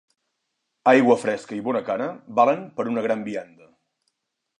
Aigua 0.91 1.17
fresca 1.23 1.53
i 1.57 1.61
bona 1.67 1.81
cara 1.89 2.07
valen 2.39 2.65
per 2.79 2.87
una 2.93 3.05
gran 3.09 3.23
vianda. 3.29 3.69